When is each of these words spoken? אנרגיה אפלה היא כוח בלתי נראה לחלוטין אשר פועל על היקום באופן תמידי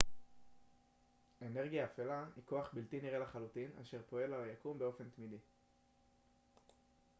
אנרגיה 1.41 1.85
אפלה 1.85 2.25
היא 2.35 2.43
כוח 2.45 2.69
בלתי 2.73 3.01
נראה 3.01 3.19
לחלוטין 3.19 3.69
אשר 3.81 4.01
פועל 4.09 4.33
על 4.33 4.49
היקום 4.49 4.79
באופן 4.79 5.09
תמידי 5.15 5.37